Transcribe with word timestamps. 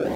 Welcome 0.00 0.10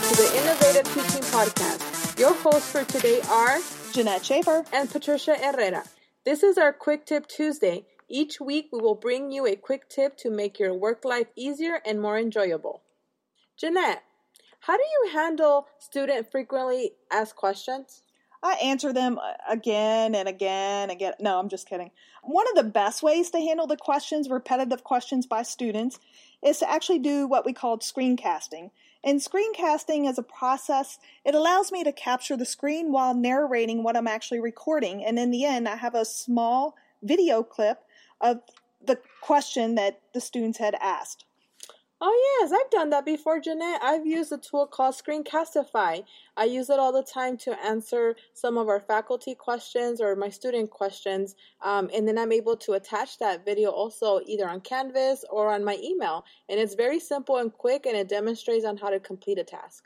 to 0.00 0.16
the 0.16 0.30
Innovative 0.40 0.84
Teaching 0.94 1.22
Podcast. 1.28 2.18
Your 2.18 2.32
hosts 2.32 2.72
for 2.72 2.84
today 2.84 3.20
are 3.28 3.58
Jeanette 3.92 4.24
Schaefer. 4.24 4.64
and 4.72 4.88
Patricia 4.90 5.34
Herrera. 5.34 5.84
This 6.24 6.42
is 6.42 6.56
our 6.56 6.72
Quick 6.72 7.04
Tip 7.04 7.26
Tuesday. 7.26 7.84
Each 8.08 8.40
week, 8.40 8.70
we 8.72 8.80
will 8.80 8.94
bring 8.94 9.30
you 9.30 9.46
a 9.46 9.54
quick 9.54 9.90
tip 9.90 10.16
to 10.18 10.30
make 10.30 10.58
your 10.58 10.72
work 10.72 11.04
life 11.04 11.26
easier 11.36 11.82
and 11.84 12.00
more 12.00 12.16
enjoyable. 12.16 12.80
Jeanette, 13.56 14.02
how 14.60 14.76
do 14.76 14.82
you 14.82 15.10
handle 15.12 15.68
student 15.78 16.30
frequently 16.30 16.92
asked 17.12 17.36
questions? 17.36 18.02
I 18.42 18.54
answer 18.62 18.92
them 18.92 19.18
uh, 19.18 19.32
again 19.48 20.14
and 20.14 20.28
again 20.28 20.82
and 20.82 20.90
again. 20.90 21.14
No, 21.18 21.38
I'm 21.38 21.48
just 21.48 21.68
kidding. 21.68 21.90
One 22.22 22.46
of 22.48 22.56
the 22.56 22.70
best 22.70 23.02
ways 23.02 23.30
to 23.30 23.38
handle 23.38 23.66
the 23.66 23.76
questions, 23.76 24.28
repetitive 24.28 24.84
questions 24.84 25.26
by 25.26 25.42
students, 25.42 25.98
is 26.42 26.58
to 26.58 26.70
actually 26.70 26.98
do 26.98 27.26
what 27.26 27.46
we 27.46 27.54
call 27.54 27.78
screencasting. 27.78 28.70
And 29.02 29.20
screencasting 29.20 30.08
is 30.08 30.18
a 30.18 30.22
process, 30.22 30.98
it 31.24 31.34
allows 31.34 31.70
me 31.70 31.84
to 31.84 31.92
capture 31.92 32.36
the 32.36 32.46
screen 32.46 32.90
while 32.90 33.14
narrating 33.14 33.82
what 33.82 33.96
I'm 33.96 34.08
actually 34.08 34.40
recording. 34.40 35.04
And 35.04 35.18
in 35.18 35.30
the 35.30 35.44
end, 35.44 35.68
I 35.68 35.76
have 35.76 35.94
a 35.94 36.04
small 36.04 36.74
video 37.02 37.42
clip 37.42 37.82
of 38.20 38.40
the 38.84 38.98
question 39.20 39.74
that 39.76 40.00
the 40.12 40.20
students 40.20 40.58
had 40.58 40.74
asked. 40.80 41.24
Oh, 42.06 42.38
yes, 42.38 42.52
I've 42.52 42.70
done 42.70 42.90
that 42.90 43.06
before, 43.06 43.40
Jeanette. 43.40 43.82
I've 43.82 44.04
used 44.04 44.30
a 44.30 44.36
tool 44.36 44.66
called 44.66 44.94
Screencastify. 44.94 46.04
I 46.36 46.44
use 46.44 46.68
it 46.68 46.78
all 46.78 46.92
the 46.92 47.02
time 47.02 47.38
to 47.38 47.58
answer 47.64 48.14
some 48.34 48.58
of 48.58 48.68
our 48.68 48.78
faculty 48.78 49.34
questions 49.34 50.02
or 50.02 50.14
my 50.14 50.28
student 50.28 50.68
questions. 50.68 51.34
Um, 51.62 51.88
and 51.94 52.06
then 52.06 52.18
I'm 52.18 52.30
able 52.30 52.58
to 52.58 52.72
attach 52.72 53.18
that 53.20 53.46
video 53.46 53.70
also 53.70 54.20
either 54.26 54.46
on 54.46 54.60
Canvas 54.60 55.24
or 55.30 55.50
on 55.50 55.64
my 55.64 55.78
email. 55.82 56.26
And 56.50 56.60
it's 56.60 56.74
very 56.74 57.00
simple 57.00 57.38
and 57.38 57.50
quick, 57.50 57.86
and 57.86 57.96
it 57.96 58.10
demonstrates 58.10 58.66
on 58.66 58.76
how 58.76 58.90
to 58.90 59.00
complete 59.00 59.38
a 59.38 59.44
task. 59.44 59.84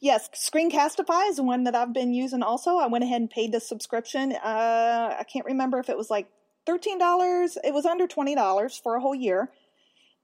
Yes, 0.00 0.28
Screencastify 0.30 1.30
is 1.30 1.40
one 1.40 1.62
that 1.64 1.76
I've 1.76 1.92
been 1.92 2.12
using 2.12 2.42
also. 2.42 2.78
I 2.78 2.88
went 2.88 3.04
ahead 3.04 3.20
and 3.20 3.30
paid 3.30 3.52
the 3.52 3.60
subscription. 3.60 4.32
Uh, 4.32 5.14
I 5.20 5.24
can't 5.32 5.46
remember 5.46 5.78
if 5.78 5.88
it 5.88 5.96
was 5.96 6.10
like 6.10 6.26
$13. 6.66 7.58
It 7.62 7.72
was 7.72 7.86
under 7.86 8.08
$20 8.08 8.82
for 8.82 8.96
a 8.96 9.00
whole 9.00 9.14
year. 9.14 9.50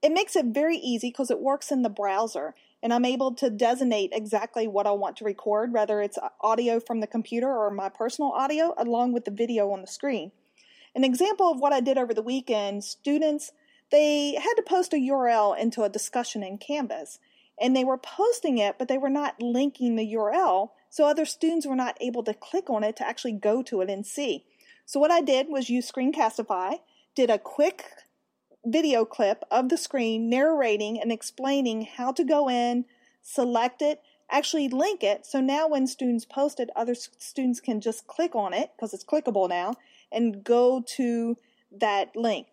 It 0.02 0.12
makes 0.12 0.36
it 0.36 0.46
very 0.46 0.76
easy 0.76 1.08
because 1.08 1.30
it 1.30 1.40
works 1.40 1.70
in 1.70 1.82
the 1.82 1.88
browser 1.88 2.54
and 2.82 2.92
I'm 2.92 3.04
able 3.04 3.34
to 3.34 3.50
designate 3.50 4.10
exactly 4.12 4.68
what 4.68 4.86
I 4.86 4.92
want 4.92 5.16
to 5.16 5.24
record, 5.24 5.72
whether 5.72 6.00
it's 6.00 6.18
uh, 6.18 6.28
audio 6.40 6.78
from 6.78 7.00
the 7.00 7.06
computer 7.06 7.48
or 7.48 7.70
my 7.70 7.88
personal 7.88 8.30
audio, 8.30 8.74
along 8.76 9.12
with 9.12 9.24
the 9.24 9.30
video 9.30 9.70
on 9.72 9.80
the 9.80 9.86
screen. 9.86 10.30
An 10.94 11.02
example 11.02 11.50
of 11.50 11.58
what 11.58 11.72
I 11.72 11.80
did 11.80 11.98
over 11.98 12.14
the 12.14 12.22
weekend 12.22 12.84
students, 12.84 13.52
they 13.90 14.34
had 14.34 14.54
to 14.54 14.62
post 14.62 14.92
a 14.92 14.96
URL 14.96 15.58
into 15.58 15.82
a 15.82 15.88
discussion 15.88 16.42
in 16.42 16.58
Canvas. 16.58 17.18
And 17.60 17.74
they 17.74 17.84
were 17.84 17.98
posting 17.98 18.58
it, 18.58 18.76
but 18.78 18.88
they 18.88 18.98
were 18.98 19.10
not 19.10 19.40
linking 19.40 19.96
the 19.96 20.14
URL, 20.14 20.70
so 20.90 21.06
other 21.06 21.24
students 21.24 21.66
were 21.66 21.74
not 21.74 21.96
able 22.00 22.22
to 22.24 22.34
click 22.34 22.68
on 22.68 22.84
it 22.84 22.96
to 22.96 23.08
actually 23.08 23.32
go 23.32 23.62
to 23.62 23.80
it 23.80 23.90
and 23.90 24.06
see. 24.06 24.44
So, 24.84 25.00
what 25.00 25.10
I 25.10 25.22
did 25.22 25.48
was 25.48 25.70
use 25.70 25.90
Screencastify, 25.90 26.80
did 27.14 27.30
a 27.30 27.38
quick 27.38 27.84
video 28.66 29.04
clip 29.04 29.44
of 29.50 29.68
the 29.68 29.78
screen 29.78 30.28
narrating 30.28 31.00
and 31.00 31.12
explaining 31.12 31.82
how 31.82 32.12
to 32.12 32.24
go 32.24 32.50
in, 32.50 32.84
select 33.22 33.80
it, 33.80 34.02
actually 34.30 34.68
link 34.68 35.02
it. 35.02 35.24
So 35.24 35.40
now 35.40 35.68
when 35.68 35.86
students 35.86 36.24
post 36.24 36.60
it, 36.60 36.70
other 36.74 36.94
students 36.94 37.60
can 37.60 37.80
just 37.80 38.06
click 38.06 38.34
on 38.34 38.52
it 38.52 38.72
because 38.76 38.92
it's 38.92 39.04
clickable 39.04 39.48
now 39.48 39.74
and 40.10 40.42
go 40.44 40.84
to 40.96 41.36
that 41.72 42.16
link. 42.16 42.48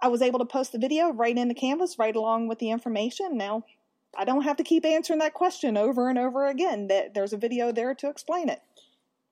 I 0.00 0.08
was 0.08 0.22
able 0.22 0.38
to 0.38 0.44
post 0.44 0.72
the 0.72 0.78
video 0.78 1.10
right 1.10 1.36
in 1.36 1.48
the 1.48 1.54
Canvas, 1.54 1.98
right 1.98 2.14
along 2.14 2.48
with 2.48 2.58
the 2.58 2.70
information. 2.70 3.36
Now 3.36 3.64
I 4.16 4.24
don't 4.24 4.44
have 4.44 4.56
to 4.56 4.64
keep 4.64 4.84
answering 4.84 5.18
that 5.20 5.34
question 5.34 5.76
over 5.76 6.08
and 6.08 6.18
over 6.18 6.46
again. 6.46 6.88
That 6.88 7.14
there's 7.14 7.32
a 7.32 7.38
video 7.38 7.72
there 7.72 7.94
to 7.94 8.08
explain 8.08 8.48
it. 8.48 8.62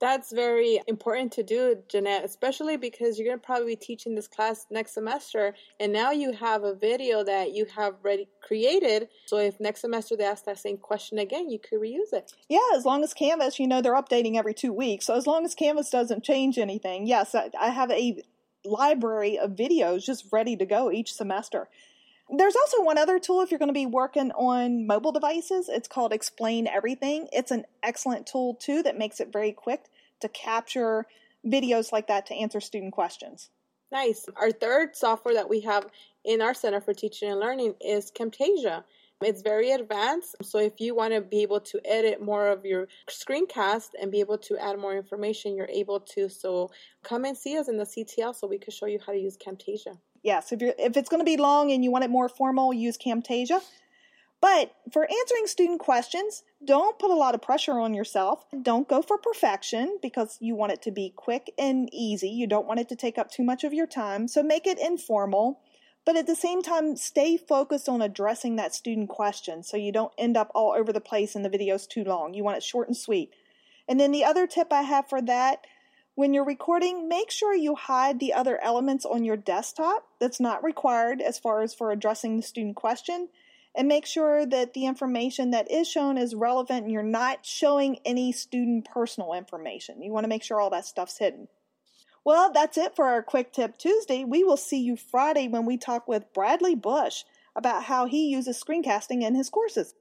That's 0.00 0.32
very 0.32 0.80
important 0.86 1.32
to 1.32 1.42
do, 1.42 1.76
Jeanette, 1.88 2.24
especially 2.24 2.76
because 2.76 3.18
you're 3.18 3.28
going 3.28 3.38
to 3.38 3.44
probably 3.44 3.74
be 3.74 3.76
teaching 3.76 4.14
this 4.14 4.28
class 4.28 4.66
next 4.70 4.92
semester. 4.92 5.54
And 5.80 5.92
now 5.92 6.10
you 6.10 6.32
have 6.32 6.64
a 6.64 6.74
video 6.74 7.24
that 7.24 7.52
you 7.52 7.66
have 7.76 7.94
ready 8.02 8.28
created. 8.42 9.08
So 9.26 9.38
if 9.38 9.60
next 9.60 9.80
semester 9.80 10.16
they 10.16 10.24
ask 10.24 10.44
that 10.44 10.58
same 10.58 10.76
question 10.76 11.18
again, 11.18 11.48
you 11.48 11.58
could 11.58 11.80
reuse 11.80 12.12
it. 12.12 12.32
Yeah, 12.48 12.58
as 12.74 12.84
long 12.84 13.04
as 13.04 13.14
Canvas, 13.14 13.58
you 13.58 13.66
know, 13.66 13.80
they're 13.80 13.94
updating 13.94 14.36
every 14.36 14.54
two 14.54 14.72
weeks. 14.72 15.06
So 15.06 15.14
as 15.14 15.26
long 15.26 15.44
as 15.44 15.54
Canvas 15.54 15.90
doesn't 15.90 16.24
change 16.24 16.58
anything, 16.58 17.06
yes, 17.06 17.34
I, 17.34 17.50
I 17.58 17.70
have 17.70 17.90
a 17.90 18.22
library 18.64 19.38
of 19.38 19.52
videos 19.52 20.04
just 20.04 20.26
ready 20.32 20.56
to 20.56 20.66
go 20.66 20.90
each 20.90 21.12
semester. 21.12 21.68
There's 22.36 22.56
also 22.56 22.82
one 22.82 22.98
other 22.98 23.18
tool 23.18 23.42
if 23.42 23.50
you're 23.50 23.58
going 23.58 23.68
to 23.68 23.72
be 23.72 23.86
working 23.86 24.30
on 24.32 24.86
mobile 24.86 25.12
devices. 25.12 25.68
It's 25.68 25.88
called 25.88 26.12
Explain 26.12 26.66
Everything. 26.66 27.28
It's 27.32 27.50
an 27.50 27.64
excellent 27.82 28.26
tool 28.26 28.54
too 28.54 28.82
that 28.82 28.98
makes 28.98 29.20
it 29.20 29.32
very 29.32 29.52
quick 29.52 29.84
to 30.20 30.28
capture 30.28 31.06
videos 31.46 31.92
like 31.92 32.08
that 32.08 32.26
to 32.26 32.34
answer 32.34 32.60
student 32.60 32.92
questions. 32.92 33.50
Nice. 33.92 34.26
Our 34.36 34.50
third 34.50 34.96
software 34.96 35.34
that 35.34 35.48
we 35.48 35.60
have 35.60 35.86
in 36.24 36.40
our 36.40 36.54
Center 36.54 36.80
for 36.80 36.94
Teaching 36.94 37.30
and 37.30 37.38
Learning 37.38 37.74
is 37.80 38.10
Camtasia. 38.10 38.84
It's 39.20 39.42
very 39.42 39.70
advanced, 39.70 40.36
so 40.42 40.58
if 40.58 40.80
you 40.80 40.94
want 40.94 41.14
to 41.14 41.20
be 41.20 41.42
able 41.42 41.60
to 41.60 41.80
edit 41.84 42.20
more 42.20 42.48
of 42.48 42.66
your 42.66 42.88
screencast 43.08 43.90
and 44.00 44.10
be 44.10 44.20
able 44.20 44.36
to 44.38 44.58
add 44.58 44.78
more 44.78 44.96
information, 44.96 45.56
you're 45.56 45.68
able 45.72 46.00
to. 46.00 46.28
So 46.28 46.70
come 47.04 47.24
and 47.24 47.36
see 47.36 47.56
us 47.56 47.68
in 47.68 47.76
the 47.76 47.84
CTL 47.84 48.34
so 48.34 48.46
we 48.46 48.58
can 48.58 48.72
show 48.72 48.86
you 48.86 48.98
how 49.06 49.12
to 49.12 49.18
use 49.18 49.38
Camtasia 49.38 49.96
yes, 50.24 50.50
if 50.50 50.60
you're 50.60 50.74
if 50.78 50.96
it's 50.96 51.08
going 51.08 51.20
to 51.20 51.24
be 51.24 51.36
long 51.36 51.70
and 51.70 51.84
you 51.84 51.92
want 51.92 52.02
it 52.02 52.10
more 52.10 52.28
formal, 52.28 52.74
use 52.74 52.98
Camtasia. 52.98 53.60
But 54.40 54.74
for 54.92 55.04
answering 55.04 55.46
student 55.46 55.80
questions, 55.80 56.42
don't 56.62 56.98
put 56.98 57.10
a 57.10 57.14
lot 57.14 57.34
of 57.34 57.40
pressure 57.40 57.78
on 57.78 57.94
yourself. 57.94 58.44
Don't 58.60 58.86
go 58.86 59.00
for 59.00 59.16
perfection 59.16 59.98
because 60.02 60.36
you 60.38 60.54
want 60.54 60.72
it 60.72 60.82
to 60.82 60.90
be 60.90 61.14
quick 61.16 61.50
and 61.56 61.88
easy. 61.94 62.28
You 62.28 62.46
don't 62.46 62.66
want 62.66 62.80
it 62.80 62.88
to 62.90 62.96
take 62.96 63.16
up 63.16 63.30
too 63.30 63.42
much 63.42 63.64
of 63.64 63.72
your 63.72 63.86
time. 63.86 64.28
So 64.28 64.42
make 64.42 64.66
it 64.66 64.78
informal, 64.78 65.60
but 66.04 66.16
at 66.16 66.26
the 66.26 66.36
same 66.36 66.62
time, 66.62 66.94
stay 66.96 67.38
focused 67.38 67.88
on 67.88 68.02
addressing 68.02 68.56
that 68.56 68.74
student 68.74 69.08
question 69.08 69.62
so 69.62 69.78
you 69.78 69.92
don't 69.92 70.12
end 70.18 70.36
up 70.36 70.50
all 70.54 70.74
over 70.76 70.92
the 70.92 71.00
place 71.00 71.34
and 71.34 71.42
the 71.42 71.48
video's 71.48 71.86
too 71.86 72.04
long. 72.04 72.34
You 72.34 72.44
want 72.44 72.58
it 72.58 72.62
short 72.62 72.88
and 72.88 72.96
sweet. 72.96 73.30
And 73.88 73.98
then 73.98 74.12
the 74.12 74.24
other 74.24 74.46
tip 74.46 74.74
I 74.74 74.82
have 74.82 75.08
for 75.08 75.22
that 75.22 75.64
when 76.14 76.32
you're 76.32 76.44
recording, 76.44 77.08
make 77.08 77.30
sure 77.30 77.54
you 77.54 77.74
hide 77.74 78.20
the 78.20 78.34
other 78.34 78.62
elements 78.62 79.04
on 79.04 79.24
your 79.24 79.36
desktop 79.36 80.06
that's 80.20 80.40
not 80.40 80.62
required 80.62 81.20
as 81.20 81.38
far 81.38 81.62
as 81.62 81.74
for 81.74 81.90
addressing 81.90 82.36
the 82.36 82.42
student 82.42 82.76
question. 82.76 83.28
And 83.76 83.88
make 83.88 84.06
sure 84.06 84.46
that 84.46 84.72
the 84.72 84.86
information 84.86 85.50
that 85.50 85.68
is 85.68 85.88
shown 85.88 86.16
is 86.16 86.32
relevant 86.32 86.84
and 86.84 86.92
you're 86.92 87.02
not 87.02 87.44
showing 87.44 87.98
any 88.04 88.30
student 88.30 88.84
personal 88.84 89.32
information. 89.32 90.00
You 90.00 90.12
want 90.12 90.22
to 90.22 90.28
make 90.28 90.44
sure 90.44 90.60
all 90.60 90.70
that 90.70 90.86
stuff's 90.86 91.18
hidden. 91.18 91.48
Well, 92.24 92.52
that's 92.52 92.78
it 92.78 92.94
for 92.94 93.06
our 93.06 93.22
Quick 93.22 93.52
Tip 93.52 93.76
Tuesday. 93.76 94.22
We 94.22 94.44
will 94.44 94.56
see 94.56 94.80
you 94.80 94.96
Friday 94.96 95.48
when 95.48 95.66
we 95.66 95.76
talk 95.76 96.06
with 96.06 96.32
Bradley 96.32 96.76
Bush 96.76 97.24
about 97.56 97.84
how 97.84 98.06
he 98.06 98.28
uses 98.28 98.62
screencasting 98.62 99.22
in 99.22 99.34
his 99.34 99.50
courses. 99.50 99.94